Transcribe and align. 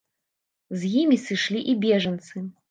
З 0.83 0.93
імі 1.01 1.17
сышлі 1.27 1.61
і 1.75 1.77
бежанцы. 1.85 2.35